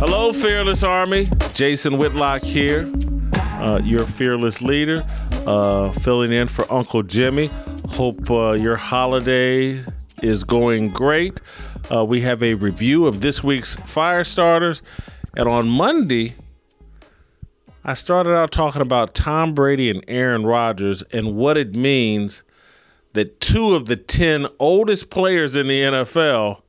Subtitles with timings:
[0.00, 1.26] Hello, Fearless Army.
[1.52, 2.88] Jason Whitlock here,
[3.34, 5.04] uh, your fearless leader,
[5.46, 7.50] uh, filling in for Uncle Jimmy.
[7.88, 9.84] Hope uh, your holiday
[10.22, 11.40] is going great.
[11.92, 14.82] Uh, we have a review of this week's fire starters,
[15.36, 16.34] and on Monday,
[17.84, 22.44] I started out talking about Tom Brady and Aaron Rodgers and what it means
[23.18, 26.62] that two of the 10 oldest players in the NFL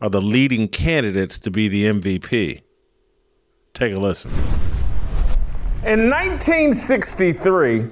[0.00, 2.62] are the leading candidates to be the MVP.
[3.74, 4.30] Take a listen.
[5.84, 7.90] In 1963,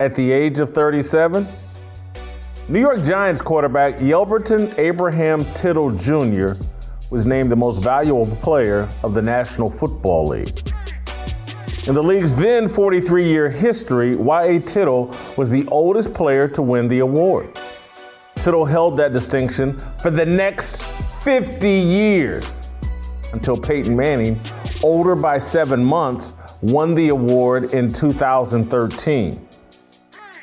[0.00, 1.46] at the age of 37,
[2.68, 6.60] New York Giants quarterback Yelverton Abraham Tittle Jr.
[7.12, 10.60] was named the most valuable player of the National Football League.
[11.86, 14.60] In the league's then 43 year history, Y.A.
[14.60, 17.58] Tittle was the oldest player to win the award.
[18.36, 20.82] Tittle held that distinction for the next
[21.24, 22.68] 50 years
[23.32, 24.38] until Peyton Manning,
[24.82, 29.48] older by seven months, won the award in 2013.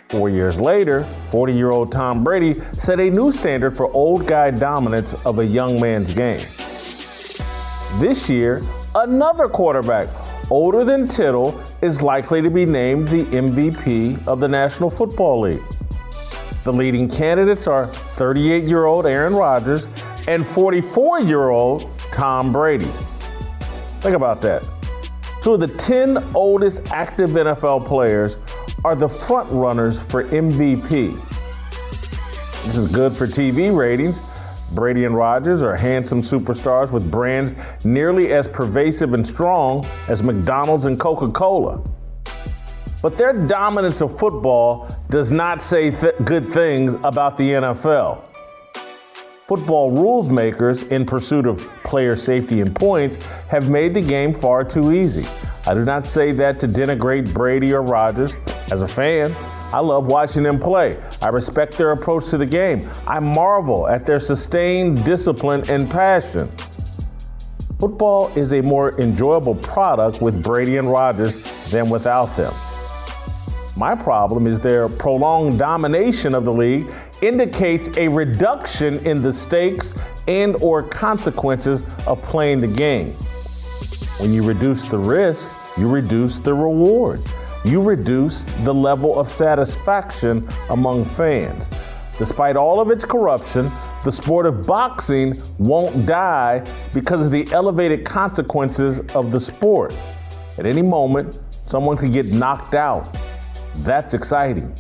[0.09, 4.49] Four years later, 40 year old Tom Brady set a new standard for old guy
[4.49, 6.45] dominance of a young man's game.
[7.99, 8.63] This year,
[8.95, 10.07] another quarterback
[10.49, 15.61] older than Tittle is likely to be named the MVP of the National Football League.
[16.63, 19.87] The leading candidates are 38 year old Aaron Rodgers
[20.27, 22.91] and 44 year old Tom Brady.
[24.01, 24.67] Think about that.
[25.41, 28.37] Two of the 10 oldest active NFL players
[28.83, 31.17] are the front runners for MVP.
[32.65, 34.19] This is good for TV ratings
[34.71, 37.55] Brady and Rodgers are handsome superstars with brands
[37.85, 41.81] nearly as pervasive and strong as McDonald's and Coca Cola.
[43.01, 48.23] But their dominance of football does not say th- good things about the NFL.
[49.47, 53.17] Football rules makers, in pursuit of player safety and points,
[53.47, 55.25] have made the game far too easy.
[55.65, 58.35] I do not say that to denigrate Brady or Rodgers.
[58.71, 59.31] As a fan,
[59.73, 60.97] I love watching them play.
[61.21, 62.89] I respect their approach to the game.
[63.05, 66.49] I marvel at their sustained discipline and passion.
[67.77, 71.35] Football is a more enjoyable product with Brady and Rodgers
[71.69, 72.53] than without them.
[73.75, 76.87] My problem is their prolonged domination of the league
[77.21, 79.93] indicates a reduction in the stakes
[80.27, 83.11] and or consequences of playing the game.
[84.19, 87.21] When you reduce the risk, you reduce the reward
[87.67, 91.69] you reduce the level of satisfaction among fans.
[92.17, 93.69] Despite all of its corruption,
[94.03, 99.93] the sport of boxing won't die because of the elevated consequences of the sport.
[100.57, 103.15] At any moment, someone could get knocked out.
[103.79, 104.73] That's exciting.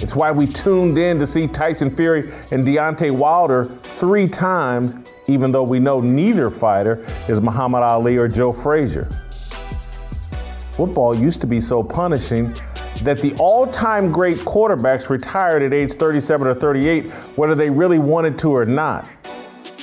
[0.00, 4.94] It's why we tuned in to see Tyson Fury and Deontay Wilder three times,
[5.26, 9.08] even though we know neither fighter is Muhammad Ali or Joe Frazier.
[10.78, 12.54] Football used to be so punishing
[13.02, 17.98] that the all time great quarterbacks retired at age 37 or 38, whether they really
[17.98, 19.10] wanted to or not.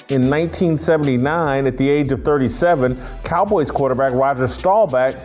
[0.08, 2.96] In 1979, at the age of 37,
[3.26, 5.18] Cowboys quarterback Roger Staubach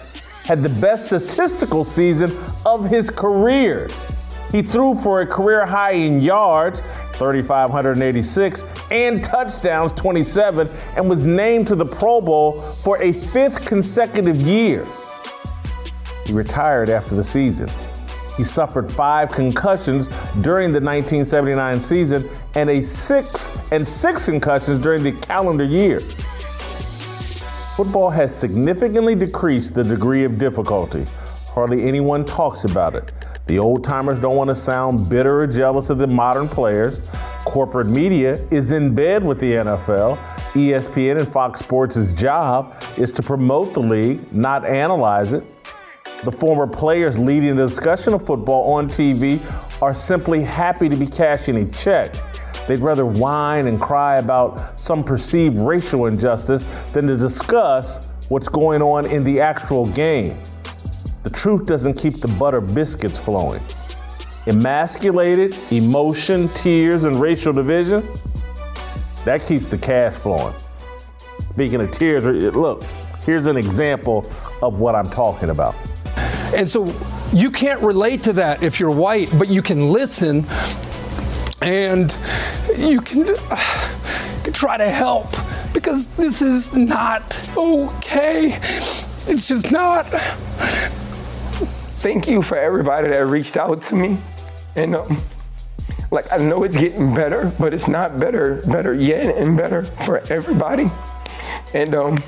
[0.42, 3.88] had the best statistical season of his career.
[4.50, 6.82] He threw for a career high in yards,
[7.12, 14.42] 3,586, and touchdowns, 27, and was named to the Pro Bowl for a fifth consecutive
[14.42, 14.84] year.
[16.30, 17.68] He retired after the season.
[18.36, 20.06] He suffered five concussions
[20.42, 25.98] during the 1979 season and a six and six concussions during the calendar year.
[27.76, 31.04] Football has significantly decreased the degree of difficulty.
[31.48, 33.10] Hardly anyone talks about it.
[33.48, 37.00] The old timers don't want to sound bitter or jealous of the modern players.
[37.44, 40.16] Corporate media is in bed with the NFL.
[40.52, 45.42] ESPN and Fox Sports' job is to promote the league, not analyze it.
[46.22, 49.40] The former players leading the discussion of football on TV
[49.80, 52.14] are simply happy to be cashing a check.
[52.68, 58.82] They'd rather whine and cry about some perceived racial injustice than to discuss what's going
[58.82, 60.36] on in the actual game.
[61.22, 63.62] The truth doesn't keep the butter biscuits flowing.
[64.46, 68.06] emasculated, emotion, tears, and racial division,
[69.24, 70.54] that keeps the cash flowing.
[71.50, 72.84] Speaking of tears, look,
[73.24, 74.30] here's an example
[74.62, 75.74] of what I'm talking about.
[76.54, 76.92] And so
[77.32, 80.44] you can't relate to that if you're white, but you can listen
[81.62, 82.16] and
[82.76, 83.96] you can, uh,
[84.52, 85.28] try to help
[85.72, 88.48] because this is not okay.
[89.26, 90.06] It's just not.
[92.02, 94.18] Thank you for everybody that reached out to me.
[94.76, 95.18] And um,
[96.10, 100.18] like I know it's getting better, but it's not better, better yet, and better for
[100.30, 100.90] everybody.
[101.74, 102.22] And um,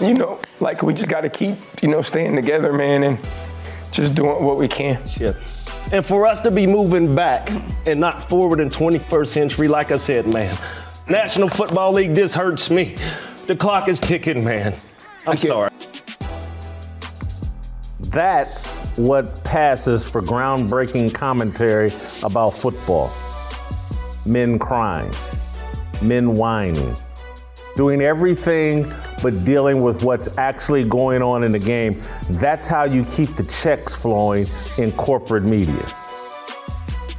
[0.00, 3.18] you know, like we just got to keep, you know, staying together, man, and
[3.90, 5.00] just doing what we can.
[5.18, 5.34] Yeah.
[5.92, 7.50] And for us to be moving back
[7.86, 10.56] and not forward in 21st century, like I said, man,
[11.08, 12.96] National Football League, this hurts me.
[13.46, 14.74] The clock is ticking, man.
[15.26, 15.70] I'm sorry.
[18.10, 21.92] That's what passes for groundbreaking commentary
[22.22, 23.12] about football.
[24.24, 25.12] Men crying,
[26.02, 26.94] men whining,
[27.76, 32.00] doing everything but dealing with what's actually going on in the game.
[32.30, 34.46] That's how you keep the checks flowing
[34.78, 35.86] in corporate media.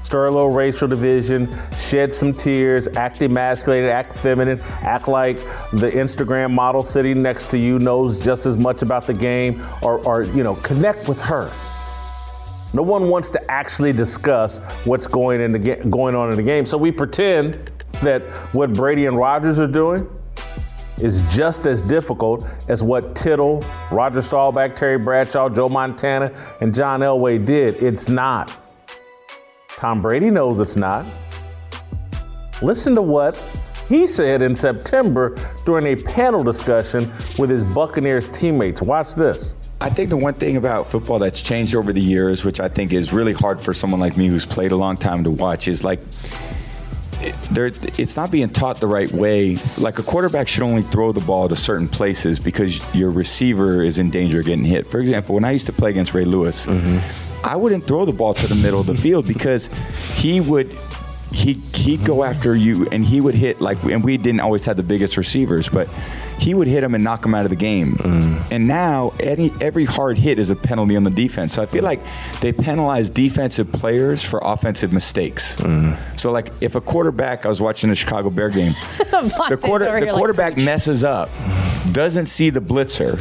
[0.03, 5.37] Stir a little racial division, shed some tears, act emasculated, act feminine, act like
[5.71, 10.05] the Instagram model sitting next to you knows just as much about the game, or,
[10.05, 11.49] or you know, connect with her.
[12.73, 16.43] No one wants to actually discuss what's going, in the ga- going on in the
[16.43, 16.65] game.
[16.65, 17.53] So we pretend
[18.01, 18.21] that
[18.53, 20.09] what Brady and Rodgers are doing
[21.01, 26.31] is just as difficult as what Tittle, Roger Staubach, Terry Bradshaw, Joe Montana,
[26.61, 27.81] and John Elway did.
[27.81, 28.55] It's not.
[29.69, 31.05] Tom Brady knows it's not.
[32.61, 33.35] Listen to what
[33.89, 38.81] he said in September during a panel discussion with his Buccaneers teammates.
[38.81, 39.55] Watch this.
[39.81, 42.93] I think the one thing about football that's changed over the years, which I think
[42.93, 45.83] is really hard for someone like me who's played a long time to watch, is
[45.83, 45.99] like
[47.21, 49.57] it's not being taught the right way.
[49.77, 53.99] Like a quarterback should only throw the ball to certain places because your receiver is
[53.99, 54.87] in danger of getting hit.
[54.87, 57.45] For example, when I used to play against Ray Lewis, mm-hmm.
[57.45, 59.67] I wouldn't throw the ball to the middle of the field because
[60.15, 60.75] he would
[61.31, 64.77] he he'd go after you and he would hit like and we didn't always have
[64.77, 65.87] the biggest receivers, but
[66.41, 67.93] he would hit him and knock him out of the game.
[67.97, 68.51] Mm.
[68.51, 71.53] And now any every hard hit is a penalty on the defense.
[71.53, 71.99] So I feel like
[72.41, 75.57] they penalize defensive players for offensive mistakes.
[75.57, 76.19] Mm.
[76.19, 80.11] So like if a quarterback, I was watching the Chicago Bear game, the quarter the
[80.11, 81.29] quarterback like, messes up,
[81.91, 83.19] doesn't see the blitzer,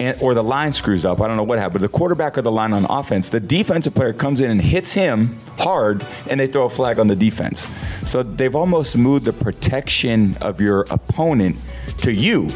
[0.00, 1.20] and, or the line screws up.
[1.20, 1.82] I don't know what happened.
[1.82, 5.36] The quarterback or the line on offense, the defensive player comes in and hits him
[5.58, 7.68] hard, and they throw a flag on the defense.
[8.04, 11.56] So they've almost moved the protection of your opponent
[11.98, 12.50] to you,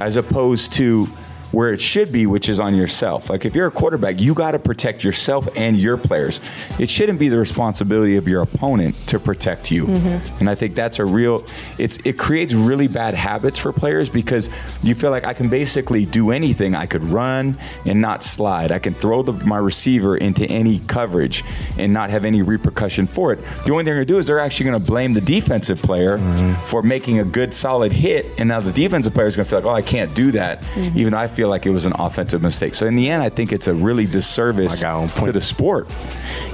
[0.00, 1.08] as opposed to
[1.52, 3.30] where it should be, which is on yourself.
[3.30, 6.40] Like if you're a quarterback, you got to protect yourself and your players.
[6.78, 9.86] It shouldn't be the responsibility of your opponent to protect you.
[9.86, 10.36] Mm-hmm.
[10.40, 11.44] And I think that's a real.
[11.78, 14.50] It's it creates really bad habits for players because
[14.82, 16.74] you feel like I can basically do anything.
[16.74, 18.72] I could run and not slide.
[18.72, 21.44] I can throw the, my receiver into any coverage
[21.78, 23.40] and not have any repercussion for it.
[23.64, 25.80] The only thing they're going to do is they're actually going to blame the defensive
[25.80, 26.54] player mm-hmm.
[26.64, 29.60] for making a good solid hit, and now the defensive player is going to feel
[29.60, 30.98] like, oh, I can't do that, mm-hmm.
[30.98, 32.74] even though I feel like it was an offensive mistake.
[32.74, 35.86] So in the end, I think it's a really disservice to the sport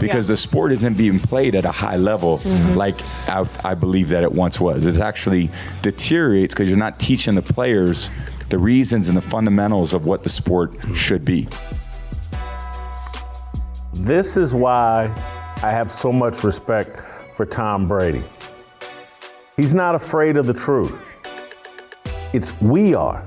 [0.01, 0.33] because yeah.
[0.33, 2.77] the sport isn't being played at a high level mm-hmm.
[2.77, 4.89] like I, I believe that it once was.
[4.89, 5.51] It actually
[5.83, 8.11] deteriorates because you're not teaching the players
[8.49, 11.47] the reasons and the fundamentals of what the sport should be.
[13.95, 15.15] This is why
[15.63, 17.01] I have so much respect
[17.37, 18.25] for Tom Brady.
[19.57, 20.93] He's not afraid of the truth.
[22.33, 23.25] It's we are.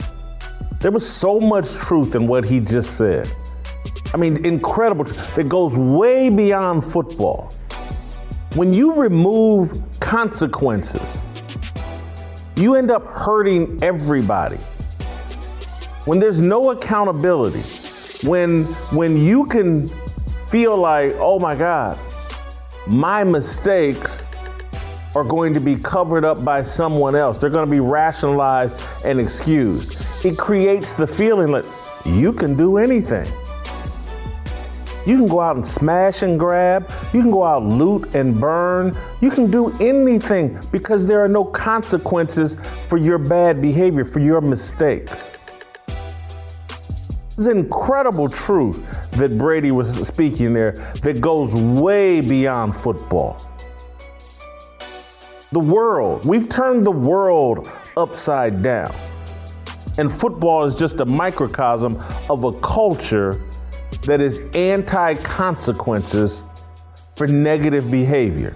[0.85, 3.27] There was so much truth in what he just said.
[4.13, 7.51] I mean, incredible that goes way beyond football.
[8.53, 11.23] When you remove consequences,
[12.55, 14.57] you end up hurting everybody.
[16.05, 17.63] When there's no accountability,
[18.23, 19.87] when when you can
[20.49, 21.97] feel like, "Oh my god,
[22.85, 24.27] my mistakes
[25.15, 27.39] are going to be covered up by someone else.
[27.39, 30.04] They're going to be rationalized and excused.
[30.23, 31.65] It creates the feeling that
[32.05, 33.31] you can do anything.
[35.05, 36.89] You can go out and smash and grab.
[37.13, 38.97] You can go out loot and burn.
[39.21, 42.55] You can do anything because there are no consequences
[42.87, 45.37] for your bad behavior, for your mistakes.
[47.37, 53.41] It's incredible truth that Brady was speaking there that goes way beyond football
[55.55, 56.25] the world.
[56.25, 58.93] We've turned the world upside down.
[59.97, 61.97] And football is just a microcosm
[62.29, 63.41] of a culture
[64.03, 66.43] that is anti consequences
[67.15, 68.55] for negative behavior.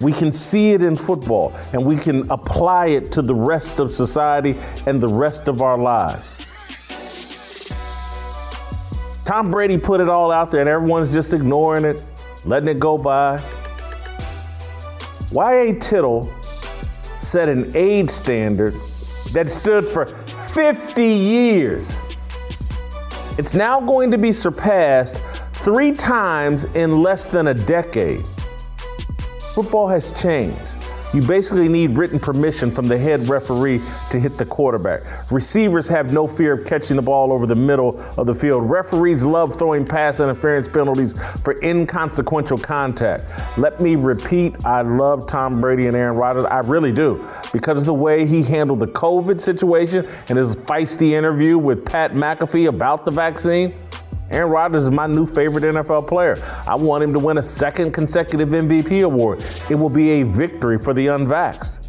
[0.00, 3.92] We can see it in football and we can apply it to the rest of
[3.92, 4.54] society
[4.86, 6.32] and the rest of our lives.
[9.24, 12.02] Tom Brady put it all out there and everyone's just ignoring it,
[12.44, 13.42] letting it go by.
[15.32, 15.72] Y.A.
[15.78, 16.32] Tittle
[17.18, 18.78] set an age standard
[19.34, 22.02] that stood for 50 years.
[23.36, 25.20] It's now going to be surpassed
[25.52, 28.24] three times in less than a decade.
[29.54, 30.73] Football has changed.
[31.14, 33.80] You basically need written permission from the head referee
[34.10, 35.30] to hit the quarterback.
[35.30, 38.68] Receivers have no fear of catching the ball over the middle of the field.
[38.68, 43.32] Referees love throwing pass interference penalties for inconsequential contact.
[43.56, 46.46] Let me repeat I love Tom Brady and Aaron Rodgers.
[46.46, 47.24] I really do.
[47.52, 52.14] Because of the way he handled the COVID situation and his feisty interview with Pat
[52.14, 53.72] McAfee about the vaccine.
[54.34, 56.42] Aaron Rodgers is my new favorite NFL player.
[56.66, 59.44] I want him to win a second consecutive MVP award.
[59.70, 61.88] It will be a victory for the unvaxxed.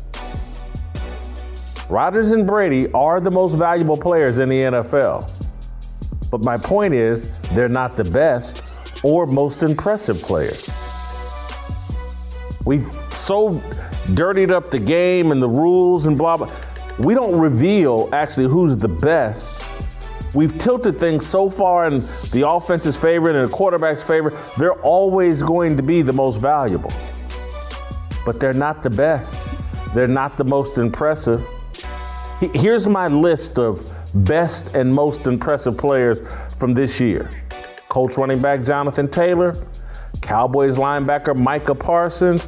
[1.90, 5.28] Rodgers and Brady are the most valuable players in the NFL.
[6.30, 8.62] But my point is, they're not the best
[9.04, 10.70] or most impressive players.
[12.64, 13.60] We've so
[14.14, 16.52] dirtied up the game and the rules and blah, blah.
[17.00, 19.65] We don't reveal actually who's the best
[20.36, 22.02] We've tilted things so far in
[22.32, 26.92] the offense's favor and the quarterback's favor, they're always going to be the most valuable.
[28.26, 29.40] But they're not the best.
[29.94, 31.42] They're not the most impressive.
[32.54, 36.20] Here's my list of best and most impressive players
[36.58, 37.30] from this year
[37.88, 39.56] Colts running back Jonathan Taylor,
[40.22, 42.46] Cowboys linebacker Micah Parsons,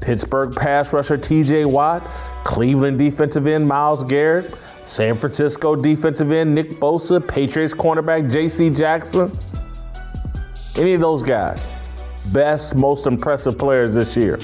[0.00, 2.02] Pittsburgh pass rusher TJ Watt,
[2.44, 4.52] Cleveland defensive end Myles Garrett.
[4.88, 8.70] San Francisco defensive end Nick Bosa, Patriots cornerback J.C.
[8.70, 9.30] Jackson.
[10.78, 11.68] Any of those guys,
[12.32, 14.38] best, most impressive players this year.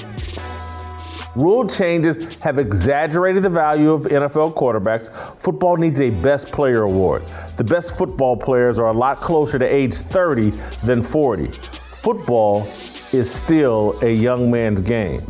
[1.35, 5.11] Rule changes have exaggerated the value of NFL quarterbacks.
[5.41, 7.23] Football needs a best player award.
[7.57, 10.51] The best football players are a lot closer to age 30
[10.85, 11.47] than 40.
[11.47, 12.67] Football
[13.11, 15.21] is still a young man's game.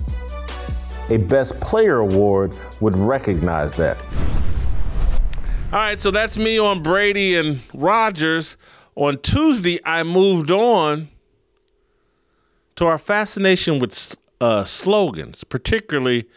[1.09, 3.97] A best player award would recognize that.
[5.73, 8.55] All right, so that's me on Brady and Rodgers.
[8.95, 11.09] On Tuesday, I moved on
[12.75, 16.29] to our fascination with uh, slogans, particularly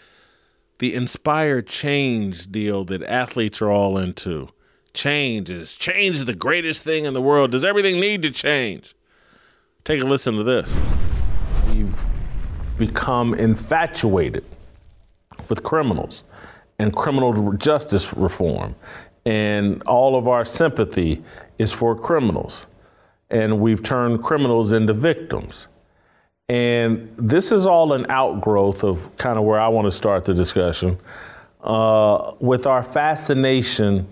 [0.78, 4.49] the inspired change deal that athletes are all into.
[4.94, 7.50] Change is change is the greatest thing in the world.
[7.50, 8.94] Does everything need to change?
[9.85, 10.75] Take a listen to this.
[11.75, 12.02] We've
[12.78, 14.44] become infatuated
[15.50, 16.25] with criminals
[16.78, 18.75] and criminal justice reform
[19.28, 21.23] and all of our sympathy
[21.58, 22.66] is for criminals.
[23.28, 25.68] And we've turned criminals into victims.
[26.49, 30.32] And this is all an outgrowth of kind of where I want to start the
[30.32, 30.99] discussion
[31.62, 34.08] uh, with our fascination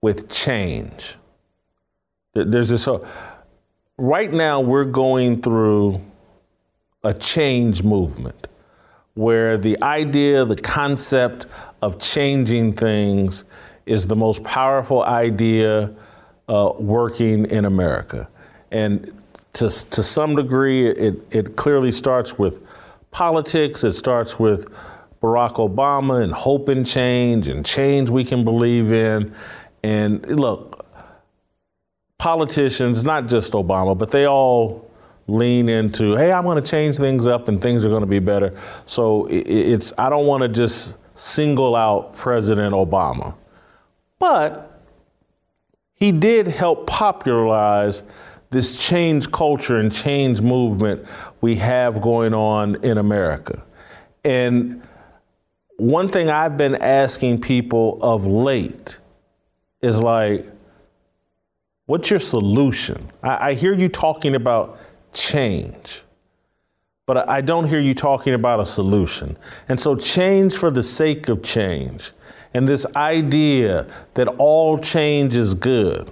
[0.00, 1.16] with change.
[2.32, 3.06] There's this, uh,
[3.98, 6.00] right now, we're going through
[7.04, 8.46] a change movement
[9.12, 11.44] where the idea, the concept
[11.82, 13.44] of changing things
[13.90, 15.92] is the most powerful idea
[16.48, 18.28] uh, working in America.
[18.70, 19.12] And
[19.54, 22.60] to, to some degree, it, it clearly starts with
[23.10, 24.70] politics, it starts with
[25.20, 29.34] Barack Obama and hope and change and change we can believe in.
[29.82, 30.86] And look,
[32.18, 34.88] politicians, not just Obama, but they all
[35.26, 38.20] lean into, hey, I'm going to change things up and things are going to be
[38.20, 38.56] better.
[38.86, 43.34] So it's, I don't want to just single out President Obama.
[44.20, 44.80] But
[45.94, 48.04] he did help popularize
[48.50, 51.06] this change culture and change movement
[51.40, 53.64] we have going on in America.
[54.24, 54.86] And
[55.76, 58.98] one thing I've been asking people of late
[59.80, 60.46] is like,
[61.86, 63.10] what's your solution?
[63.22, 64.78] I, I hear you talking about
[65.14, 66.02] change,
[67.06, 69.38] but I don't hear you talking about a solution.
[69.68, 72.12] And so, change for the sake of change
[72.54, 76.10] and this idea that all change is good.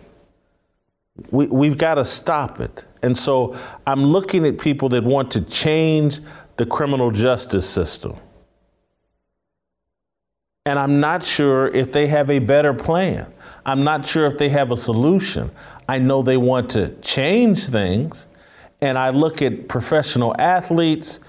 [1.31, 2.85] We, we've got to stop it.
[3.03, 6.21] And so I'm looking at people that want to change
[6.57, 8.17] the criminal justice system.
[10.65, 13.33] And I'm not sure if they have a better plan.
[13.65, 15.51] I'm not sure if they have a solution.
[15.89, 18.27] I know they want to change things.
[18.81, 21.21] And I look at professional athletes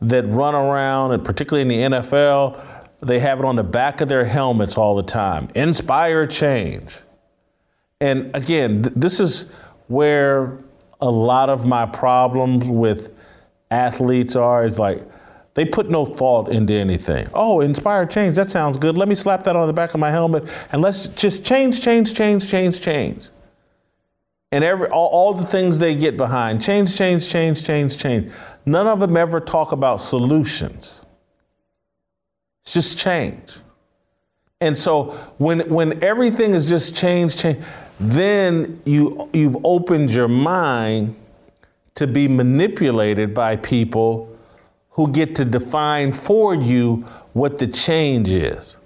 [0.00, 2.73] that run around, and particularly in the NFL,
[3.06, 5.48] they have it on the back of their helmets all the time.
[5.54, 6.96] Inspire change.
[8.00, 9.46] And again, th- this is
[9.88, 10.58] where
[11.00, 13.14] a lot of my problems with
[13.70, 15.02] athletes are is like
[15.54, 17.28] they put no thought into anything.
[17.32, 18.96] Oh, inspire change, that sounds good.
[18.96, 22.14] Let me slap that on the back of my helmet and let's just change, change,
[22.14, 23.30] change, change, change.
[24.50, 28.32] And every all, all the things they get behind, change, change, change, change, change.
[28.66, 31.03] None of them ever talk about solutions.
[32.64, 33.58] It's just change.
[34.60, 37.62] And so when when everything is just change, change,
[38.00, 41.14] then you you've opened your mind
[41.96, 44.34] to be manipulated by people
[44.90, 47.04] who get to define for you
[47.34, 48.76] what the change is.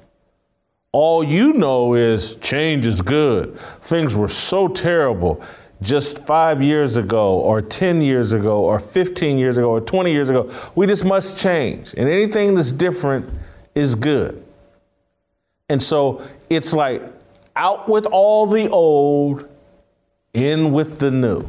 [0.91, 3.57] All you know is change is good.
[3.81, 5.41] Things were so terrible
[5.81, 10.29] just five years ago, or 10 years ago, or 15 years ago, or 20 years
[10.29, 10.51] ago.
[10.75, 11.95] We just must change.
[11.97, 13.31] And anything that's different
[13.75, 14.45] is good.
[15.69, 17.03] And so it's like
[17.57, 19.49] out with all the old,
[20.33, 21.49] in with the new.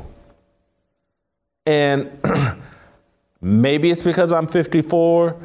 [1.66, 2.12] And
[3.42, 5.36] maybe it's because I'm 54.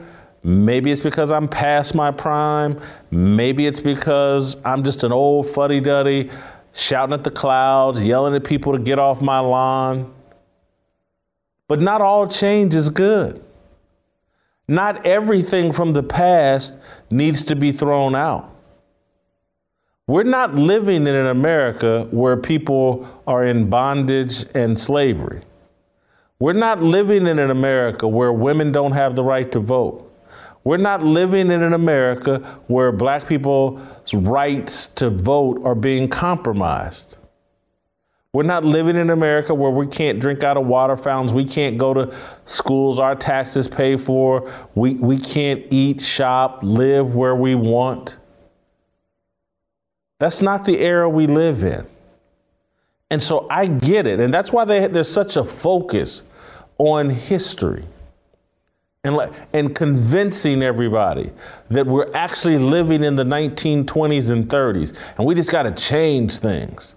[0.42, 2.80] Maybe it's because I'm past my prime.
[3.10, 6.30] Maybe it's because I'm just an old fuddy duddy
[6.72, 10.12] shouting at the clouds, yelling at people to get off my lawn.
[11.68, 13.42] But not all change is good.
[14.66, 16.76] Not everything from the past
[17.10, 18.50] needs to be thrown out.
[20.06, 25.42] We're not living in an America where people are in bondage and slavery.
[26.38, 30.10] We're not living in an America where women don't have the right to vote.
[30.62, 37.16] We're not living in an America where black people's rights to vote are being compromised.
[38.34, 41.32] We're not living in America where we can't drink out of water fountains.
[41.32, 42.12] We can't go to
[42.44, 44.52] schools our taxes pay for.
[44.74, 48.18] We, we can't eat, shop, live where we want.
[50.18, 51.86] That's not the era we live in.
[53.08, 54.18] And so I get it.
[54.18, 56.24] And that's why they, there's such a focus
[56.78, 57.84] on history
[59.04, 61.30] and, and convincing everybody
[61.70, 66.38] that we're actually living in the 1920s and 30s, and we just got to change
[66.38, 66.96] things.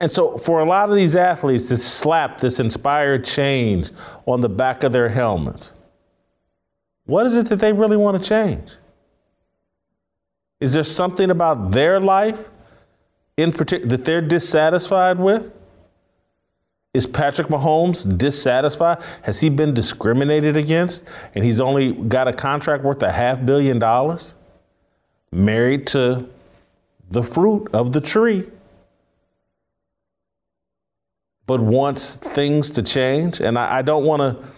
[0.00, 3.90] And so, for a lot of these athletes to slap this inspired change
[4.26, 5.72] on the back of their helmets,
[7.06, 8.74] what is it that they really want to change?
[10.60, 12.48] Is there something about their life
[13.36, 15.52] in particular that they're dissatisfied with?
[16.94, 19.02] Is Patrick Mahomes dissatisfied?
[19.22, 21.04] Has he been discriminated against
[21.34, 24.34] and he's only got a contract worth a half billion dollars?
[25.32, 26.28] Married to
[27.10, 28.48] the fruit of the tree,
[31.46, 33.40] but wants things to change.
[33.40, 34.48] And I, I don't want to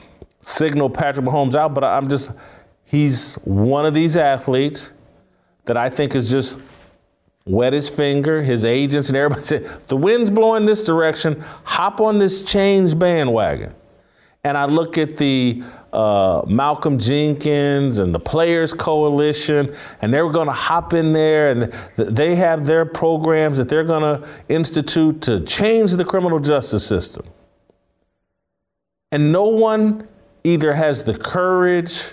[0.41, 2.31] signal Patrick Mahomes out, but I'm just,
[2.85, 4.93] he's one of these athletes
[5.65, 6.59] that I think is just
[7.45, 12.19] wet his finger, his agents and everybody said, the wind's blowing this direction, hop on
[12.19, 13.75] this change bandwagon.
[14.45, 15.65] And I look at the
[15.97, 21.73] uh, Malcolm Jenkins and the Players Coalition, and they're going to hop in there, and
[21.97, 27.25] they have their programs that they're going to institute to change the criminal justice system.
[29.11, 30.07] And no one
[30.45, 32.13] either has the courage,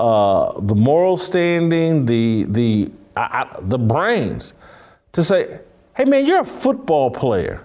[0.00, 4.54] uh, the moral standing, the the I, I, the brains
[5.12, 5.60] to say,
[5.96, 7.64] hey man, you're a football player.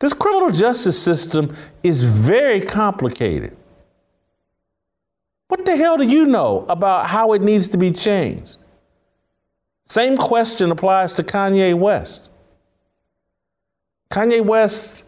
[0.00, 3.56] This criminal justice system is very complicated.
[5.54, 8.58] What the hell do you know about how it needs to be changed?
[9.84, 12.28] Same question applies to Kanye West.
[14.10, 15.04] Kanye West,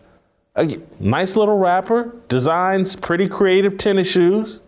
[0.54, 4.60] a nice little rapper, designs pretty creative tennis shoes.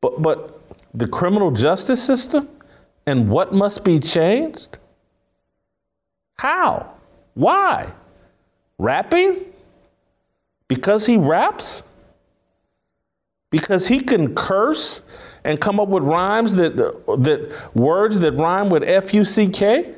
[0.00, 0.58] But, but
[0.94, 2.48] the criminal justice system
[3.04, 4.78] and what must be changed?
[6.38, 6.94] How?
[7.34, 7.92] Why?
[8.78, 9.44] Rapping?
[10.68, 11.82] Because he raps?
[13.52, 15.02] Because he can curse
[15.44, 19.94] and come up with rhymes that, that words that rhyme with F U C K?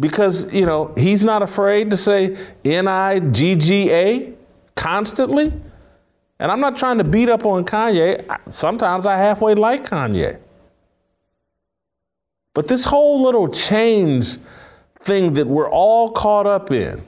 [0.00, 4.32] Because, you know, he's not afraid to say N I G G A
[4.74, 5.52] constantly?
[6.40, 8.24] And I'm not trying to beat up on Kanye.
[8.50, 10.38] Sometimes I halfway like Kanye.
[12.54, 14.38] But this whole little change
[15.00, 17.02] thing that we're all caught up in,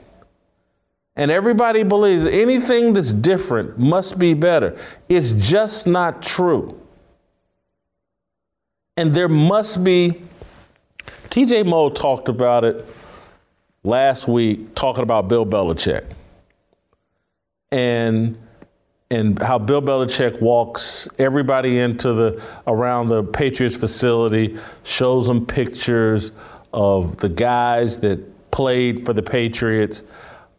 [1.21, 4.75] and everybody believes anything that's different must be better,
[5.07, 6.81] it's just not true.
[8.97, 10.19] And there must be,
[11.29, 12.87] TJ Moe talked about it
[13.83, 16.05] last week, talking about Bill Belichick.
[17.71, 18.35] And
[19.11, 26.31] and how Bill Belichick walks everybody into the around the Patriots facility, shows them pictures
[26.73, 30.03] of the guys that played for the Patriots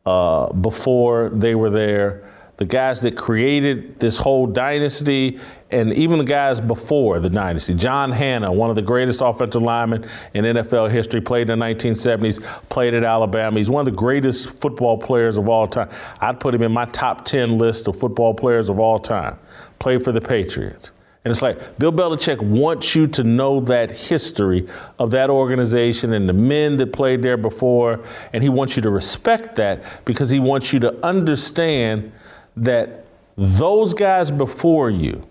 [0.05, 6.25] uh, before they were there, the guys that created this whole dynasty, and even the
[6.25, 7.75] guys before the dynasty.
[7.75, 12.43] John Hannah, one of the greatest offensive linemen in NFL history, played in the 1970s,
[12.69, 13.59] played at Alabama.
[13.59, 15.89] He's one of the greatest football players of all time.
[16.21, 19.39] I'd put him in my top 10 list of football players of all time.
[19.79, 20.93] Played for the Patriots.
[21.25, 24.67] And it's like Bill Belichick wants you to know that history
[24.99, 28.01] of that organization and the men that played there before.
[28.33, 32.13] And he wants you to respect that because he wants you to understand
[32.57, 33.07] that
[33.37, 35.27] those guys before you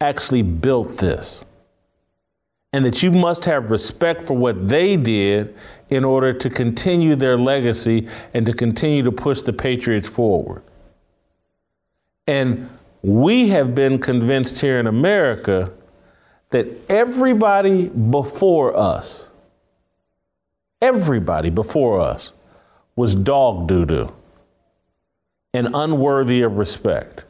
[0.00, 1.44] actually built this.
[2.72, 5.56] And that you must have respect for what they did
[5.88, 10.62] in order to continue their legacy and to continue to push the Patriots forward.
[12.26, 12.68] And
[13.02, 15.72] we have been convinced here in America
[16.50, 19.30] that everybody before us,
[20.80, 22.32] everybody before us
[22.94, 24.12] was dog doo doo
[25.52, 27.24] and unworthy of respect.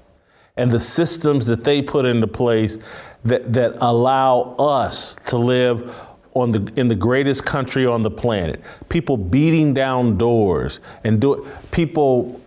[0.56, 2.78] And the systems that they put into place
[3.24, 5.94] that, that allow us to live
[6.34, 8.62] on the, in the greatest country on the planet.
[8.88, 12.40] People beating down doors and do, people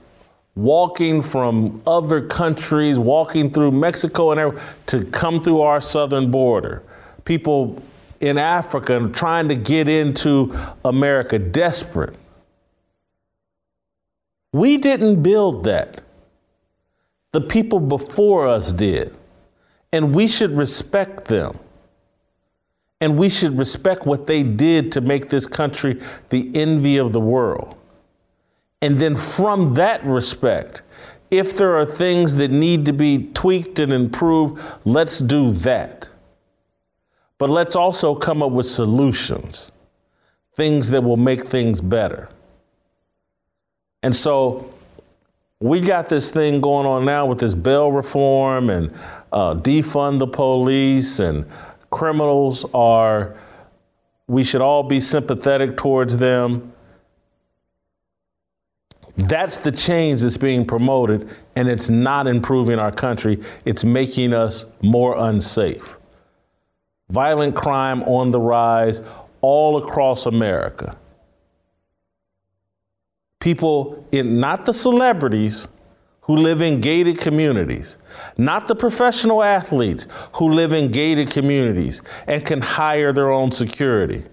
[0.59, 6.83] walking from other countries, walking through Mexico and to come through our southern border.
[7.23, 7.81] People
[8.19, 12.15] in Africa trying to get into America, desperate.
[14.51, 16.01] We didn't build that.
[17.31, 19.15] The people before us did.
[19.93, 21.57] And we should respect them.
[22.99, 27.21] And we should respect what they did to make this country the envy of the
[27.21, 27.78] world.
[28.81, 30.81] And then from that respect,
[31.31, 36.09] if there are things that need to be tweaked and improved, let's do that.
[37.37, 39.71] But let's also come up with solutions,
[40.55, 42.29] things that will make things better.
[44.01, 44.73] And so
[45.59, 48.93] we got this thing going on now with this bail reform and
[49.31, 51.45] uh, defund the police, and
[51.89, 53.35] criminals are,
[54.27, 56.71] we should all be sympathetic towards them.
[59.27, 63.43] That's the change that's being promoted, and it's not improving our country.
[63.65, 65.97] It's making us more unsafe.
[67.09, 69.01] Violent crime on the rise
[69.41, 70.95] all across America.
[73.41, 75.67] People in not the celebrities
[76.21, 77.97] who live in gated communities,
[78.37, 84.23] not the professional athletes who live in gated communities and can hire their own security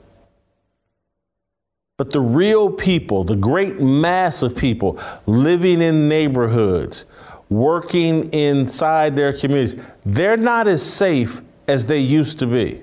[1.97, 7.07] but the real people, the great mass of people living in neighborhoods,
[7.49, 12.83] working inside their communities, they're not as safe as they used to be.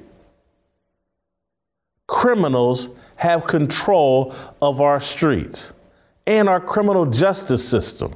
[2.07, 5.73] Criminals have control of our streets
[6.25, 8.15] and our criminal justice system.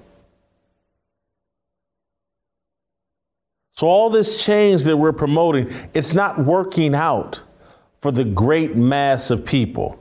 [3.73, 7.43] So, all this change that we're promoting, it's not working out
[8.01, 9.99] for the great mass of people.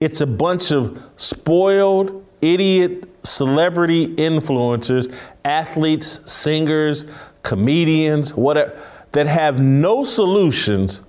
[0.00, 5.12] It's a bunch of spoiled, idiot celebrity influencers,
[5.44, 7.04] athletes, singers,
[7.42, 8.80] comedians, whatever,
[9.12, 11.02] that have no solutions,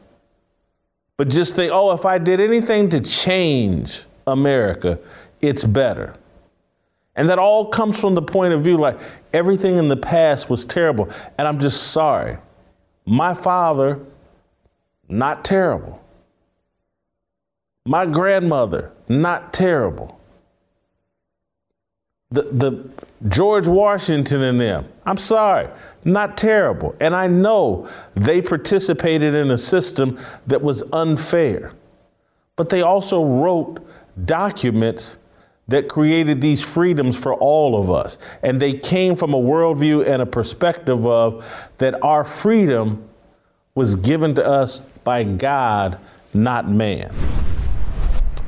[1.17, 4.99] but just think, oh, if I did anything to change America,
[5.41, 6.15] it's better.
[7.15, 8.99] And that all comes from the point of view like
[9.33, 12.37] everything in the past was terrible, and I'm just sorry.
[13.05, 13.99] My father,
[15.09, 16.03] not terrible.
[17.87, 20.19] My grandmother, not terrible.
[22.29, 22.89] The, the
[23.29, 25.69] George Washington and them, I'm sorry,
[26.03, 26.97] not terrible.
[26.99, 31.71] And I know they participated in a system that was unfair.
[32.57, 33.79] But they also wrote
[34.25, 35.17] documents
[35.69, 38.17] that created these freedoms for all of us.
[38.43, 41.45] And they came from a worldview and a perspective of
[41.77, 43.07] that our freedom
[43.75, 45.97] was given to us by God,
[46.33, 47.15] not man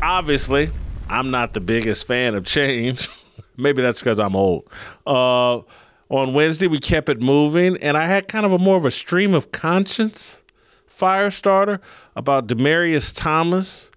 [0.02, 0.70] obviously,
[1.10, 3.10] I'm not the biggest fan of change.
[3.58, 4.70] Maybe that's because I'm old.
[5.06, 5.62] Uh,
[6.10, 8.92] on Wednesday, we kept it moving, and I had kind of a more of a
[8.92, 10.42] stream of conscience
[10.88, 11.80] fire starter
[12.16, 13.90] about Demaryius Thomas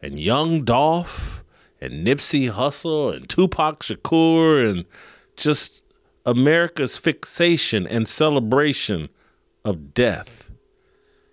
[0.00, 1.42] and Young Dolph
[1.80, 4.84] and Nipsey Hussle and Tupac Shakur and
[5.36, 5.82] just
[6.24, 9.08] America's fixation and celebration
[9.64, 10.50] of death.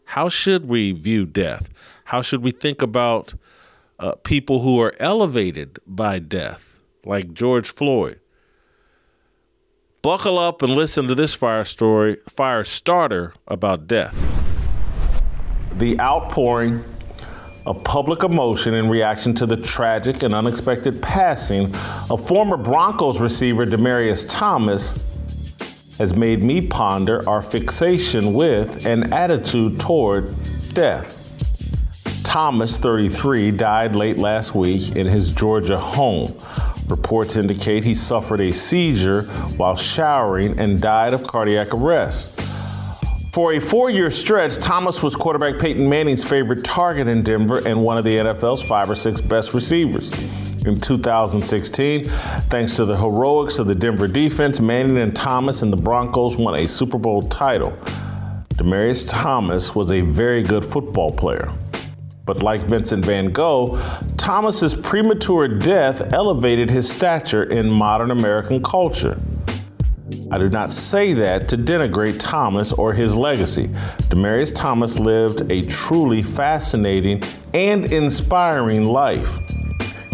[0.06, 1.70] How should we view death?
[2.06, 3.34] How should we think about
[4.00, 8.20] uh, people who are elevated by death, like George Floyd.
[10.02, 14.14] Buckle up and listen to this fire story, fire starter about death.
[15.78, 16.84] The outpouring
[17.66, 21.74] of public emotion in reaction to the tragic and unexpected passing
[22.10, 25.02] of former Broncos receiver Demaryius Thomas
[25.98, 30.34] has made me ponder our fixation with and attitude toward
[30.74, 31.23] death.
[32.34, 36.36] Thomas, 33, died late last week in his Georgia home.
[36.88, 39.22] Reports indicate he suffered a seizure
[39.56, 42.42] while showering and died of cardiac arrest.
[43.34, 47.84] For a four year stretch, Thomas was quarterback Peyton Manning's favorite target in Denver and
[47.84, 50.10] one of the NFL's five or six best receivers.
[50.64, 55.78] In 2016, thanks to the heroics of the Denver defense, Manning and Thomas and the
[55.78, 57.78] Broncos won a Super Bowl title.
[58.56, 61.54] Demaryius Thomas was a very good football player.
[62.26, 63.78] But like Vincent van Gogh,
[64.16, 69.20] Thomas's premature death elevated his stature in modern American culture.
[70.32, 73.68] I do not say that to denigrate Thomas or his legacy.
[74.08, 77.22] Demaryius Thomas lived a truly fascinating
[77.54, 79.38] and inspiring life.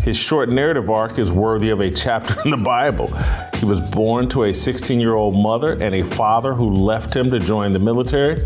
[0.03, 3.13] His short narrative arc is worthy of a chapter in the Bible.
[3.57, 7.29] He was born to a 16 year old mother and a father who left him
[7.29, 8.41] to join the military.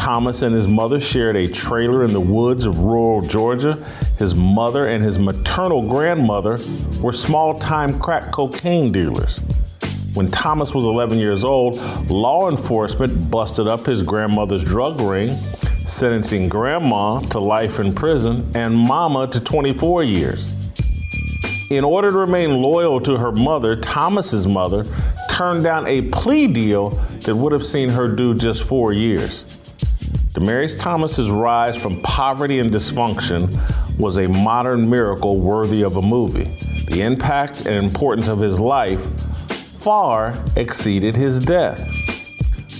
[0.00, 3.74] Thomas and his mother shared a trailer in the woods of rural Georgia.
[4.18, 6.56] His mother and his maternal grandmother
[7.02, 9.42] were small time crack cocaine dealers.
[10.14, 11.76] When Thomas was 11 years old,
[12.08, 15.34] law enforcement busted up his grandmother's drug ring,
[15.84, 20.54] sentencing grandma to life in prison and mama to 24 years.
[21.70, 24.86] In order to remain loyal to her mother, Thomas's mother
[25.28, 26.88] turned down a plea deal
[27.26, 29.59] that would have seen her do just four years.
[30.32, 33.50] Demaryius Thomas's rise from poverty and dysfunction
[33.98, 36.44] was a modern miracle worthy of a movie.
[36.84, 39.04] The impact and importance of his life
[39.82, 41.84] far exceeded his death.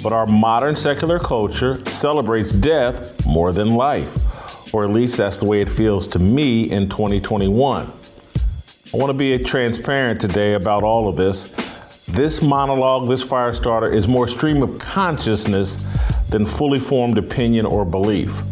[0.00, 5.44] But our modern secular culture celebrates death more than life, or at least that's the
[5.44, 7.92] way it feels to me in 2021.
[8.92, 11.48] I want to be transparent today about all of this.
[12.06, 15.84] This monologue, this fire starter, is more stream of consciousness
[16.30, 18.42] than fully formed opinion or belief.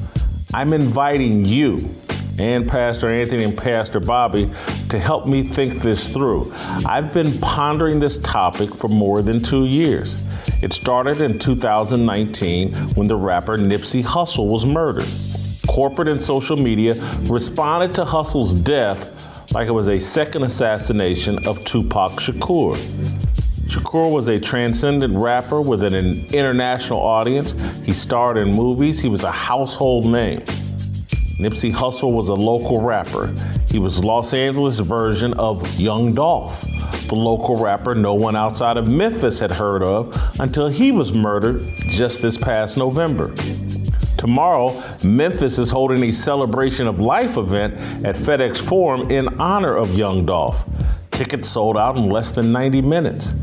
[0.52, 1.94] I'm inviting you
[2.38, 4.50] and Pastor Anthony and Pastor Bobby
[4.88, 6.52] to help me think this through.
[6.86, 10.22] I've been pondering this topic for more than two years.
[10.62, 15.08] It started in 2019 when the rapper Nipsey Hussle was murdered.
[15.66, 21.64] Corporate and social media responded to Hussle's death like it was a second assassination of
[21.64, 23.27] Tupac Shakur.
[23.68, 25.94] Shakur was a transcendent rapper with an
[26.32, 27.52] international audience.
[27.80, 28.98] He starred in movies.
[28.98, 30.40] He was a household name.
[31.38, 33.32] Nipsey Hussle was a local rapper.
[33.68, 36.62] He was Los Angeles version of Young Dolph,
[37.08, 41.60] the local rapper no one outside of Memphis had heard of until he was murdered
[41.90, 43.34] just this past November.
[44.16, 49.94] Tomorrow, Memphis is holding a celebration of life event at FedEx Forum in honor of
[49.94, 50.64] Young Dolph.
[51.10, 53.34] Tickets sold out in less than 90 minutes.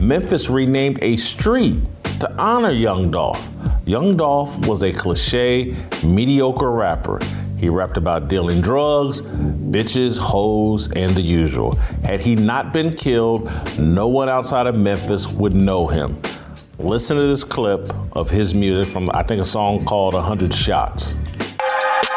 [0.00, 1.78] Memphis renamed a street
[2.20, 3.50] to honor Young Dolph.
[3.86, 7.18] Young Dolph was a cliche, mediocre rapper.
[7.58, 11.76] He rapped about dealing drugs, bitches, hoes, and the usual.
[12.04, 16.20] Had he not been killed, no one outside of Memphis would know him.
[16.78, 21.16] Listen to this clip of his music from, I think, a song called 100 Shots.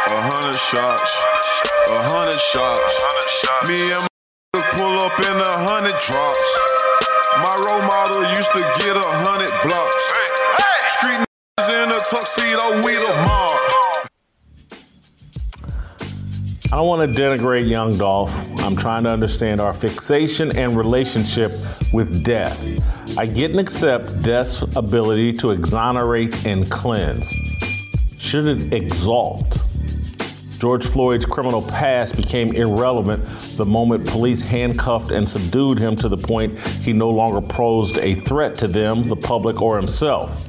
[0.09, 1.25] A hundred shots,
[1.89, 3.67] a hundred shots.
[3.67, 4.07] Me and
[4.55, 6.66] my pull up in a hundred drops.
[7.41, 10.13] My role model used to get a hundred blocks.
[10.97, 11.21] Street
[11.69, 13.67] in a tuxedo, we the mob.
[16.71, 18.35] I don't want to denigrate Young Dolph.
[18.61, 21.51] I'm trying to understand our fixation and relationship
[21.93, 22.59] with death.
[23.17, 27.31] I get and accept death's ability to exonerate and cleanse.
[28.17, 29.66] Should it exalt?
[30.59, 33.23] George Floyd's criminal past became irrelevant
[33.57, 38.15] the moment police handcuffed and subdued him to the point he no longer posed a
[38.15, 40.47] threat to them, the public, or himself.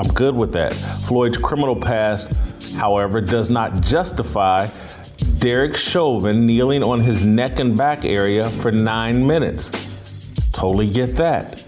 [0.00, 0.72] I'm good with that.
[0.72, 2.32] Floyd's criminal past,
[2.76, 4.68] however, does not justify
[5.38, 9.70] Derek Chauvin kneeling on his neck and back area for nine minutes.
[10.52, 11.62] Totally get that.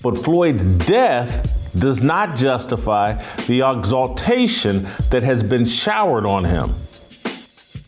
[0.00, 3.14] But Floyd's death does not justify
[3.46, 6.85] the exaltation that has been showered on him.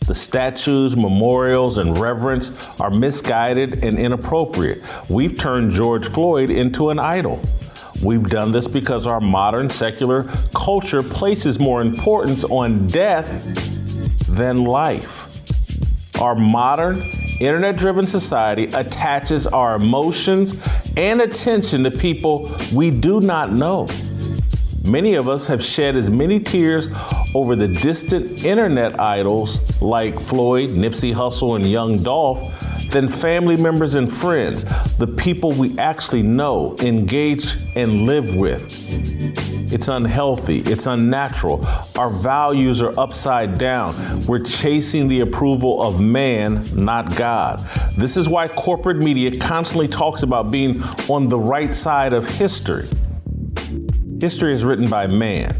[0.09, 4.83] The statues, memorials, and reverence are misguided and inappropriate.
[5.11, 7.43] We've turned George Floyd into an idol.
[8.03, 13.45] We've done this because our modern secular culture places more importance on death
[14.31, 15.27] than life.
[16.23, 17.03] Our modern
[17.39, 20.57] internet driven society attaches our emotions
[20.97, 23.87] and attention to people we do not know.
[24.89, 26.89] Many of us have shed as many tears
[27.35, 32.41] over the distant internet idols like Floyd, Nipsey Hussle, and Young Dolph
[32.91, 34.65] than family members and friends,
[34.97, 38.65] the people we actually know, engage, and live with.
[39.71, 40.61] It's unhealthy.
[40.61, 41.67] It's unnatural.
[41.99, 43.95] Our values are upside down.
[44.27, 47.59] We're chasing the approval of man, not God.
[47.99, 52.87] This is why corporate media constantly talks about being on the right side of history.
[54.21, 55.55] History is written by man,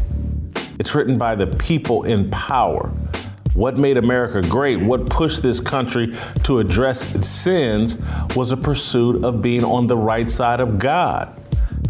[0.79, 2.91] it's written by the people in power.
[3.53, 7.97] What made America great, what pushed this country to address its sins,
[8.35, 11.33] was a pursuit of being on the right side of God.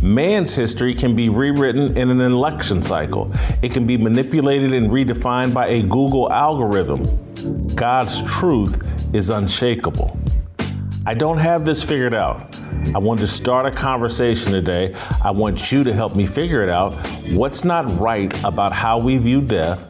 [0.04, 3.32] Man's history can be rewritten in an election cycle.
[3.64, 7.04] It can be manipulated and redefined by a Google algorithm.
[7.74, 8.80] God's truth
[9.16, 10.20] is unshakable.
[11.10, 12.56] I don't have this figured out.
[12.94, 14.94] I want to start a conversation today.
[15.24, 16.94] I want you to help me figure it out.
[17.32, 19.90] What's not right about how we view death?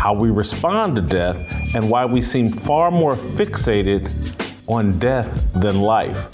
[0.00, 4.08] how we respond to death, and why we seem far more fixated
[4.66, 6.30] on death than life.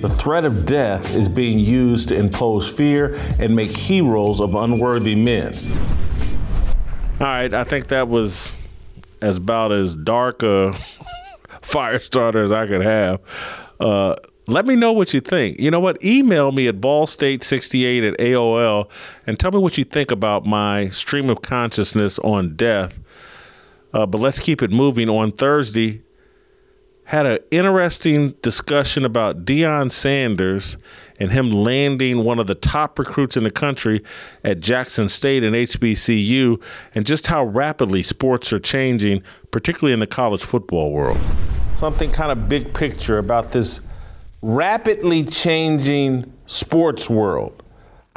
[0.00, 5.16] The threat of death is being used to impose fear and make heroes of unworthy
[5.16, 5.52] men.
[7.18, 8.56] All right, I think that was
[9.20, 10.72] as about as dark a
[11.68, 13.20] fire starters I could have.
[13.78, 15.60] Uh, let me know what you think.
[15.60, 16.02] You know what?
[16.02, 18.90] Email me at ballstate68 at AOL
[19.26, 22.98] and tell me what you think about my stream of consciousness on death.
[23.92, 25.10] Uh, but let's keep it moving.
[25.10, 26.02] On Thursday,
[27.08, 30.76] had an interesting discussion about Deion Sanders
[31.18, 34.04] and him landing one of the top recruits in the country
[34.44, 36.62] at Jackson State and HBCU,
[36.94, 41.16] and just how rapidly sports are changing, particularly in the college football world.
[41.76, 43.80] Something kind of big picture about this
[44.42, 47.62] rapidly changing sports world.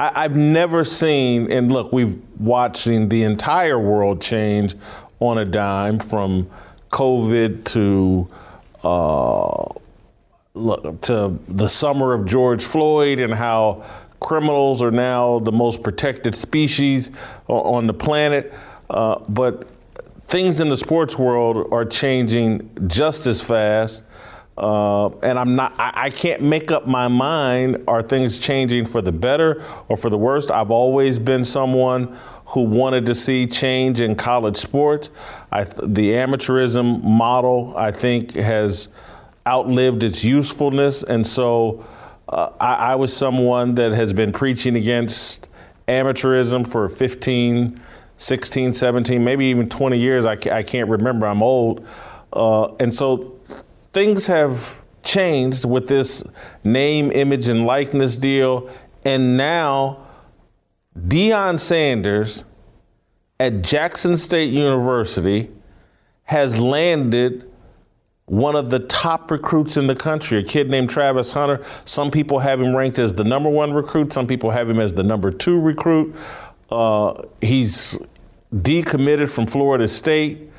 [0.00, 4.74] I, have never seen, and look, we've watching the entire world change
[5.18, 6.50] on a dime from
[6.90, 8.28] COVID to
[8.84, 9.68] uh,
[10.54, 13.84] look to the summer of George Floyd and how
[14.20, 17.10] criminals are now the most protected species
[17.48, 18.52] on the planet.
[18.88, 19.68] Uh, but
[20.22, 24.04] things in the sports world are changing just as fast.
[24.56, 27.84] Uh, and I'm not, I, I, can't make up my mind.
[27.88, 30.50] Are things changing for the better or for the worst?
[30.50, 32.16] I've always been someone
[32.52, 35.10] who wanted to see change in college sports.
[35.50, 38.88] I, the amateurism model, I think, has
[39.46, 41.02] outlived its usefulness.
[41.02, 41.86] And so
[42.28, 45.48] uh, I, I was someone that has been preaching against
[45.88, 47.80] amateurism for 15,
[48.18, 50.26] 16, 17, maybe even 20 years.
[50.26, 51.26] I, I can't remember.
[51.26, 51.86] I'm old.
[52.34, 53.40] Uh, and so
[53.94, 56.22] things have changed with this
[56.64, 58.70] name, image, and likeness deal.
[59.06, 60.06] And now
[60.98, 62.44] Deion Sanders
[63.40, 65.50] at Jackson State University
[66.24, 67.50] has landed
[68.26, 71.64] one of the top recruits in the country, a kid named Travis Hunter.
[71.84, 74.94] Some people have him ranked as the number one recruit, some people have him as
[74.94, 76.14] the number two recruit.
[76.70, 77.98] Uh, he's
[78.54, 80.51] decommitted from Florida State.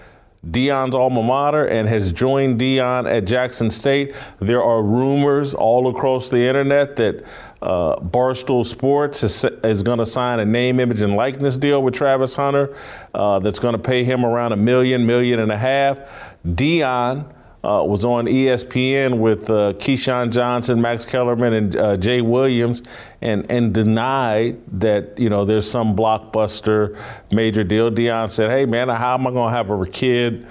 [0.50, 4.14] Deion's alma mater and has joined Deion at Jackson State.
[4.40, 7.24] There are rumors all across the internet that
[7.62, 11.94] uh, Barstool Sports is, is going to sign a name, image, and likeness deal with
[11.94, 12.76] Travis Hunter
[13.14, 16.00] uh, that's going to pay him around a million, million and a half.
[16.46, 17.26] Deion
[17.64, 22.84] uh, was on ESPN with uh, Keyshawn Johnson, Max Kellerman, and uh, Jay Williams,
[23.22, 27.00] and and denied that you know there's some blockbuster
[27.32, 27.90] major deal.
[27.90, 30.46] Deion said, "Hey man, how am I going to have a kid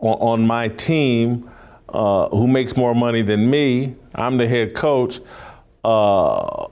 [0.00, 1.48] on, on my team
[1.88, 3.94] uh, who makes more money than me?
[4.14, 5.20] I'm the head coach."
[5.84, 6.66] Uh,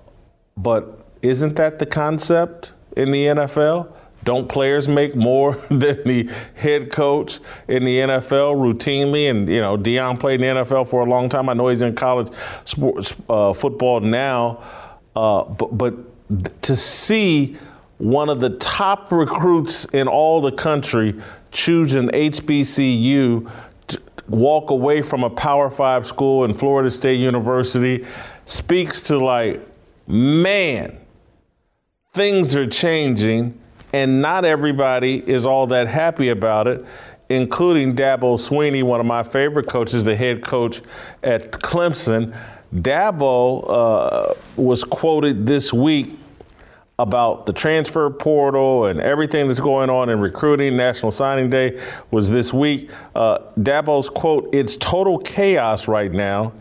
[0.56, 3.92] but isn't that the concept in the NFL?
[4.24, 9.30] Don't players make more than the head coach in the NFL routinely?
[9.30, 11.48] And you know, Deion played in the NFL for a long time.
[11.48, 12.28] I know he's in college
[12.64, 14.62] sports uh, football now,
[15.14, 17.56] uh, but but to see
[17.98, 21.14] one of the top recruits in all the country
[21.52, 23.50] choose an HBCU
[24.28, 28.04] walk away from a Power Five school in Florida State University
[28.44, 29.60] speaks to like,
[30.06, 30.98] man,
[32.12, 33.58] things are changing
[33.94, 36.84] and not everybody is all that happy about it,
[37.28, 40.82] including Dabo Swinney, one of my favorite coaches, the head coach
[41.22, 42.36] at Clemson.
[42.74, 46.18] Dabo uh, was quoted this week
[46.98, 50.76] about the transfer portal and everything that's going on in recruiting.
[50.76, 51.80] National Signing Day
[52.10, 52.90] was this week.
[53.14, 56.52] Uh, Dabo's quote, It's total chaos right now.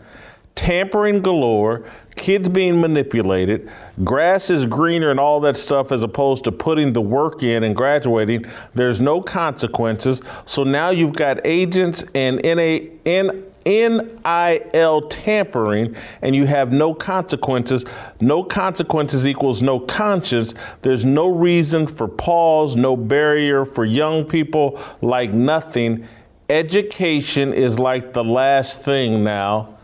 [0.54, 1.84] Tampering galore,
[2.16, 3.70] kids being manipulated,
[4.04, 7.74] grass is greener and all that stuff as opposed to putting the work in and
[7.74, 8.44] graduating.
[8.74, 10.22] There's no consequences.
[10.44, 17.84] So now you've got agents and NA, N, NIL tampering and you have no consequences.
[18.20, 20.54] No consequences equals no conscience.
[20.82, 26.06] There's no reason for pause, no barrier for young people, like nothing.
[26.50, 29.74] Education is like the last thing now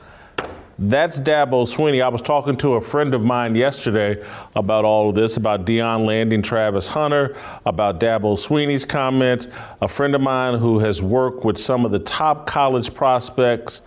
[0.80, 2.02] that's Dabo Swinney.
[2.02, 4.24] I was talking to a friend of mine yesterday
[4.56, 9.46] about all of this, about Deion landing Travis Hunter, about Dabo Swinney's comments.
[9.82, 13.82] A friend of mine who has worked with some of the top college prospects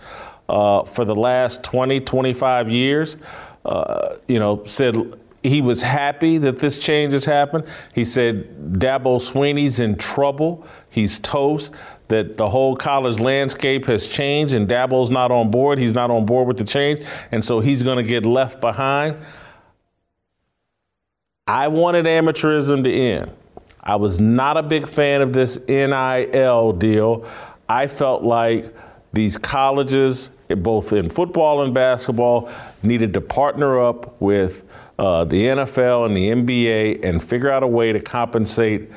[0.48, 3.16] uh, for the last 20, 25 years,
[3.64, 4.96] uh, you know, said
[5.42, 7.64] he was happy that this change has happened.
[7.92, 10.64] He said Dabo Swinney's in trouble.
[10.90, 11.74] He's toast
[12.08, 15.78] that the whole college landscape has changed and Dabo's not on board.
[15.78, 17.00] He's not on board with the change,
[17.32, 19.16] and so he's going to get left behind.
[21.46, 23.30] I wanted amateurism to end.
[23.82, 27.26] I was not a big fan of this NIL deal.
[27.68, 28.74] I felt like
[29.12, 32.50] these colleges, both in football and basketball,
[32.82, 34.64] needed to partner up with
[34.98, 38.90] uh, the NFL and the NBA and figure out a way to compensate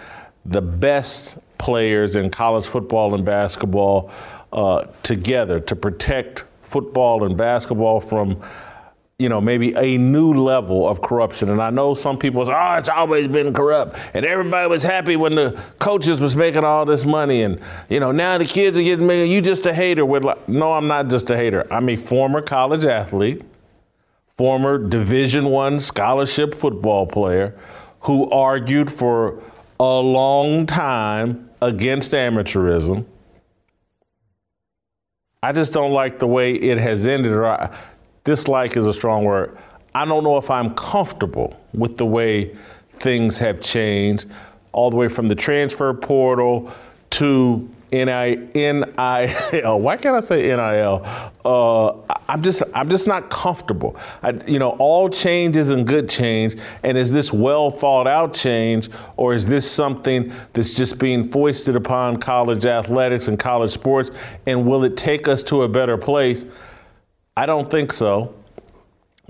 [0.46, 4.12] the best players in college football and basketball
[4.54, 8.42] uh, together to protect football and basketball from
[9.20, 11.50] you know, maybe a new level of corruption.
[11.50, 13.98] And I know some people say, oh, it's always been corrupt.
[14.14, 17.42] And everybody was happy when the coaches was making all this money.
[17.42, 19.26] And, you know, now the kids are getting money.
[19.26, 20.06] You just a hater.
[20.06, 21.66] With like, no, I'm not just a hater.
[21.74, 23.42] I'm a former college athlete,
[24.36, 27.58] former Division One scholarship football player
[28.02, 29.42] who argued for
[29.80, 33.06] a long time against amateurism.
[35.44, 37.32] I just don't like the way it has ended.
[37.32, 37.76] Or I,
[38.24, 39.58] dislike is a strong word.
[39.94, 42.56] I don't know if I'm comfortable with the way
[42.90, 44.30] things have changed,
[44.72, 46.72] all the way from the transfer portal
[47.12, 49.80] to N-I-N-I-L.
[49.80, 51.32] Why can't I say N-I-L?
[51.46, 53.96] Uh, I'm just I'm just not comfortable.
[54.22, 58.90] I, you know, all change isn't good change, and is this well thought out change,
[59.16, 64.12] or is this something that's just being foisted upon college athletics and college sports?
[64.46, 66.46] And will it take us to a better place?
[67.38, 68.34] I don't think so.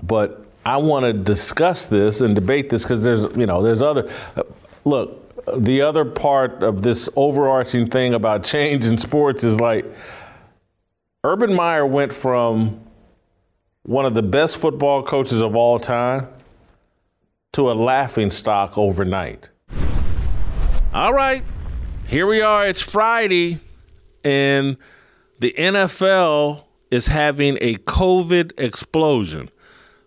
[0.02, 4.10] But I want to discuss this and debate this because there's you know there's other.
[4.36, 4.42] Uh,
[4.84, 9.84] look, the other part of this overarching thing about change in sports is like
[11.24, 12.80] Urban Meyer went from
[13.82, 16.28] one of the best football coaches of all time
[17.52, 19.48] to a laughing stock overnight.
[20.92, 21.44] All right,
[22.06, 22.66] here we are.
[22.66, 23.60] It's Friday,
[24.24, 24.76] and
[25.38, 29.50] the NFL is having a COVID explosion.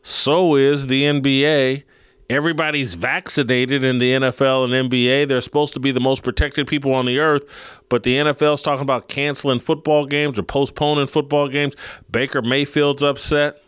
[0.03, 1.83] So is the NBA
[2.31, 5.27] everybody's vaccinated in the NFL and NBA.
[5.27, 7.43] They're supposed to be the most protected people on the earth,
[7.89, 11.75] but the NFL's talking about canceling football games or postponing football games.
[12.09, 13.61] Baker Mayfield's upset.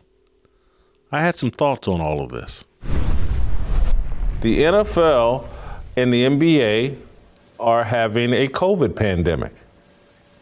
[1.12, 2.64] I had some thoughts on all of this.
[4.42, 5.46] The NFL
[5.96, 6.98] and the NBA
[7.60, 9.54] are having a COVID pandemic.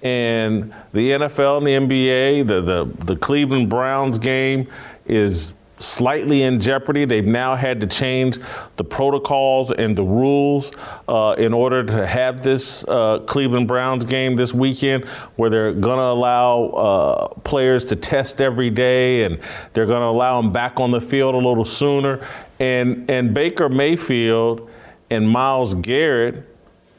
[0.01, 4.67] And the NFL and the NBA, the, the, the Cleveland Browns game
[5.05, 7.05] is slightly in jeopardy.
[7.05, 8.39] They've now had to change
[8.77, 10.71] the protocols and the rules
[11.07, 15.05] uh, in order to have this uh, Cleveland Browns game this weekend,
[15.35, 19.39] where they're going to allow uh, players to test every day and
[19.73, 22.25] they're going to allow them back on the field a little sooner.
[22.59, 24.69] And and Baker Mayfield
[25.09, 26.47] and Myles Garrett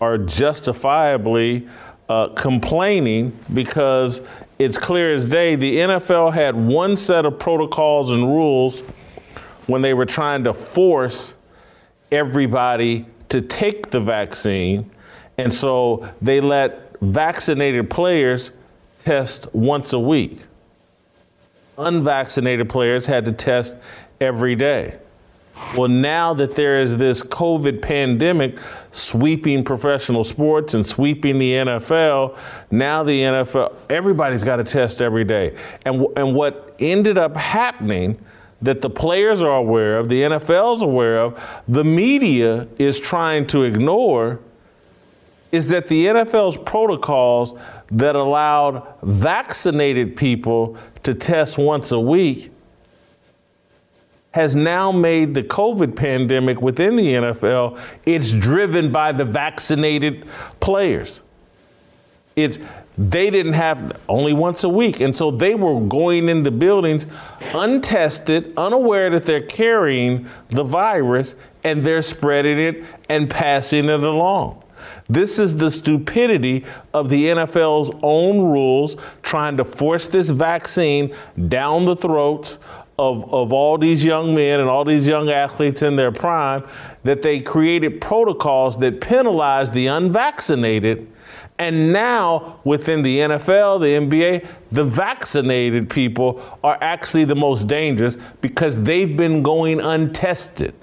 [0.01, 1.69] are justifiably
[2.09, 4.21] uh, complaining because
[4.59, 8.81] it's clear as day the NFL had one set of protocols and rules
[9.67, 11.35] when they were trying to force
[12.11, 14.91] everybody to take the vaccine.
[15.39, 18.53] And so they let vaccinated players
[19.01, 20.39] test once a week.
[21.79, 23.77] Unvaccinated players had to test
[24.21, 24.99] every day.
[25.77, 28.59] Well, now that there is this COVID pandemic
[28.91, 32.37] sweeping professional sports and sweeping the NFL,
[32.71, 35.57] now the NFL, everybody's got to test every day.
[35.85, 38.19] And, and what ended up happening
[38.61, 43.65] that the players are aware of, the NFL's aware of, the media is trying to
[43.65, 44.41] ignore
[45.51, 47.55] is that the NFL's protocols
[47.91, 52.52] that allowed vaccinated people to test once a week
[54.33, 60.27] has now made the COVID pandemic within the NFL, it's driven by the vaccinated
[60.61, 61.23] players.
[62.35, 62.59] It's
[62.99, 65.01] they didn't have only once a week.
[65.01, 67.07] And so they were going into buildings
[67.55, 74.63] untested, unaware that they're carrying the virus and they're spreading it and passing it along.
[75.09, 81.15] This is the stupidity of the NFL's own rules trying to force this vaccine
[81.49, 82.59] down the throats
[82.99, 86.67] of, of all these young men and all these young athletes in their prime
[87.05, 91.11] that they created protocols that penalize the unvaccinated.
[91.59, 98.19] And now, within the NFL, the NBA, the vaccinated people are actually the most dangerous
[98.41, 100.75] because they've been going untested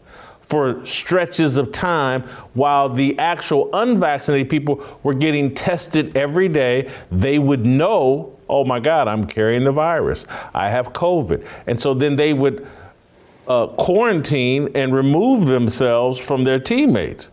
[0.50, 6.90] for stretches of time while the actual unvaccinated people were getting tested every day.
[7.12, 10.26] They would know, oh my God, I'm carrying the virus.
[10.54, 11.46] I have COVID.
[11.68, 12.68] And so then they would
[13.48, 17.32] uh, quarantine and remove themselves from their teammates.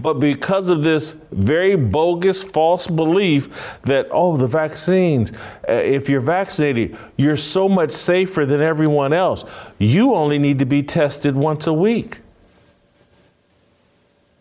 [0.00, 5.32] But because of this very bogus, false belief that, oh, the vaccines,
[5.68, 9.44] uh, if you're vaccinated, you're so much safer than everyone else.
[9.78, 12.18] You only need to be tested once a week.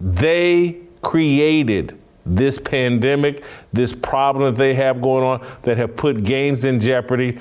[0.02, 6.66] They created this pandemic, this problem that they have going on that have put games
[6.66, 7.40] in jeopardy.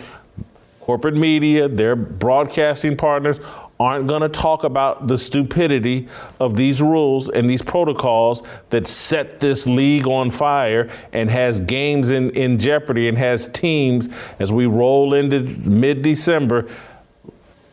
[0.80, 3.38] Corporate media, their broadcasting partners
[3.78, 6.08] aren't going to talk about the stupidity
[6.38, 12.10] of these rules and these protocols that set this league on fire and has games
[12.10, 14.08] in, in jeopardy and has teams
[14.38, 16.68] as we roll into mid December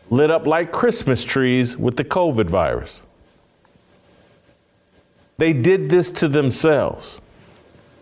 [0.10, 3.04] lit up like Christmas trees with the COVID virus.
[5.40, 7.22] They did this to themselves.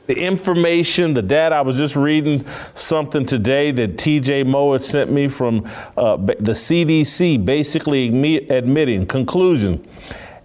[0.08, 5.28] The information, the data, I was just reading something today that TJ Moe sent me
[5.28, 5.64] from
[5.96, 8.08] uh, the CDC, basically
[8.50, 9.88] admitting, conclusion,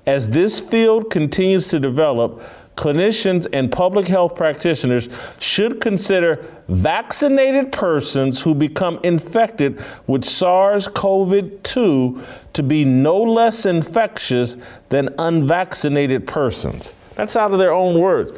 [0.05, 2.43] as this field continues to develop,
[2.77, 5.09] clinicians and public health practitioners
[5.39, 12.23] should consider vaccinated persons who become infected with SARS CoV 2
[12.55, 14.57] to be no less infectious
[14.89, 16.95] than unvaccinated persons.
[17.15, 18.33] That's out of their own words.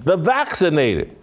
[0.00, 1.16] The vaccinated,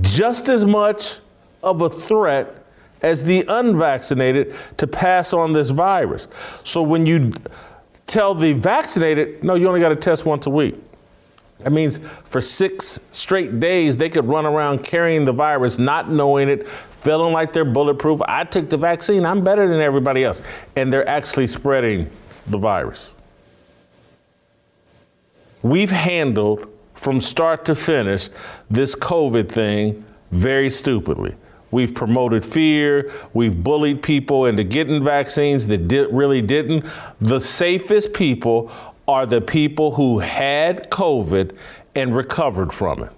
[0.00, 1.20] just as much
[1.62, 2.64] of a threat
[3.02, 6.26] as the unvaccinated to pass on this virus.
[6.64, 7.32] So when you
[8.06, 10.74] tell the vaccinated, no, you only got to test once a week.
[11.58, 16.48] That means for six straight days, they could run around carrying the virus, not knowing
[16.48, 18.20] it, feeling like they're bulletproof.
[18.26, 20.42] I took the vaccine, I'm better than everybody else.
[20.76, 22.10] And they're actually spreading
[22.46, 23.12] the virus.
[25.62, 28.28] We've handled from start to finish
[28.70, 31.34] this COVID thing very stupidly.
[31.70, 33.10] We've promoted fear.
[33.32, 36.86] We've bullied people into getting vaccines that really didn't.
[37.20, 38.70] The safest people
[39.06, 41.56] are the people who had COVID
[41.94, 43.10] and recovered from it.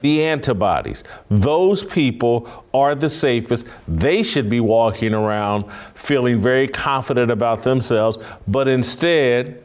[0.00, 1.04] The antibodies.
[1.28, 3.66] Those people are the safest.
[3.86, 8.16] They should be walking around feeling very confident about themselves,
[8.48, 9.62] but instead,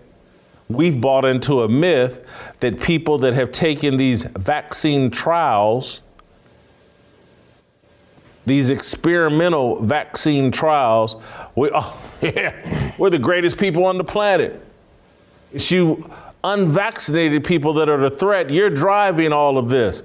[0.67, 2.25] we've bought into a myth
[2.59, 6.01] that people that have taken these vaccine trials,
[8.45, 11.15] these experimental vaccine trials,
[11.55, 14.64] we, oh, yeah, we're the greatest people on the planet.
[15.55, 16.11] It's you
[16.43, 18.49] unvaccinated people that are the threat.
[18.49, 20.03] You're driving all of this.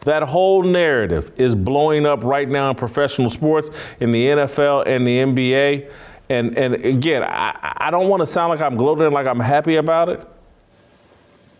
[0.00, 3.70] That whole narrative is blowing up right now in professional sports,
[4.00, 5.88] in the NFL and the NBA.
[6.28, 9.76] And, and again, I, I don't want to sound like I'm gloating, like I'm happy
[9.76, 10.26] about it,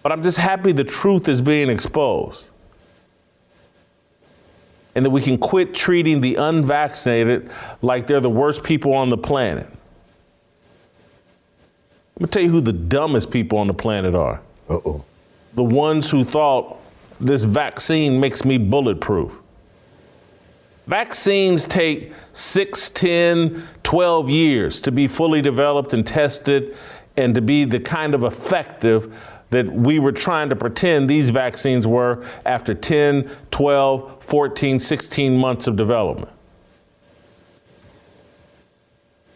[0.02, 2.48] but I'm just happy the truth is being exposed.
[4.96, 7.52] And that we can quit treating the unvaccinated
[7.82, 9.68] like they're the worst people on the planet.
[12.16, 14.40] Let me tell you who the dumbest people on the planet are.
[14.68, 15.04] Uh oh.
[15.54, 16.78] The ones who thought
[17.20, 19.32] this vaccine makes me bulletproof.
[20.86, 26.76] Vaccines take 6, 10, 12 years to be fully developed and tested
[27.16, 29.14] and to be the kind of effective
[29.50, 35.66] that we were trying to pretend these vaccines were after 10, 12, 14, 16 months
[35.66, 36.30] of development.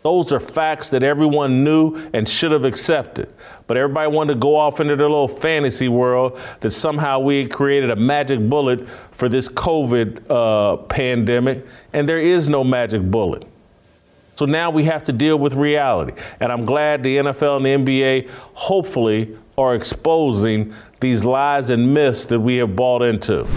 [0.06, 3.28] Those are facts that everyone knew and should have accepted.
[3.66, 7.52] But everybody wanted to go off into their little fantasy world that somehow we had
[7.52, 13.48] created a magic bullet for this COVID uh, pandemic, and there is no magic bullet.
[14.36, 16.12] So now we have to deal with reality.
[16.38, 22.26] And I'm glad the NFL and the NBA hopefully are exposing these lies and myths
[22.26, 23.40] that we have bought into.
[23.40, 23.48] All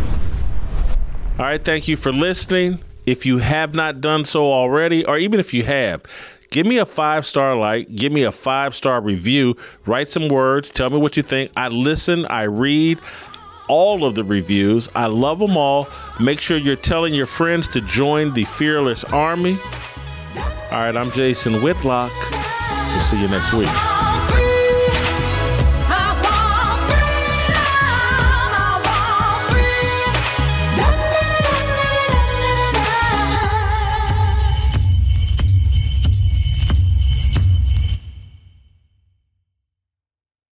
[1.46, 2.80] right, thank you for listening.
[3.06, 6.04] If you have not done so already, or even if you have,
[6.52, 10.72] Give me a five star like, give me a five star review, write some words,
[10.72, 11.52] tell me what you think.
[11.56, 13.00] I listen, I read.
[13.68, 14.90] all of the reviews.
[14.96, 15.88] I love them all.
[16.20, 19.60] Make sure you're telling your friends to join the Fearless Army.
[20.72, 22.12] All right, I'm Jason Whitlock.
[22.92, 23.70] We'll see you next week.